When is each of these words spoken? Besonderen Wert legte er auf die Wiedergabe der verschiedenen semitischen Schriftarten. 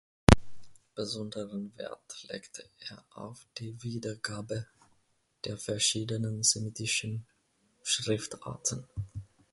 Besonderen 0.95 1.77
Wert 1.77 2.23
legte 2.23 2.67
er 2.89 3.05
auf 3.13 3.45
die 3.59 3.83
Wiedergabe 3.83 4.65
der 5.45 5.59
verschiedenen 5.59 6.41
semitischen 6.41 7.27
Schriftarten. 7.83 8.87